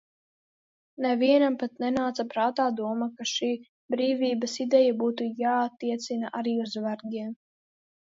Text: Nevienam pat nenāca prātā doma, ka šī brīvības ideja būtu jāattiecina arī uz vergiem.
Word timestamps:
Nevienam 1.05 1.57
pat 1.63 1.75
nenāca 1.83 2.25
prātā 2.31 2.65
doma, 2.81 3.09
ka 3.21 3.29
šī 3.35 3.51
brīvības 3.97 4.59
ideja 4.69 4.99
būtu 5.05 5.31
jāattiecina 5.47 6.37
arī 6.43 6.61
uz 6.69 6.79
vergiem. 6.91 7.35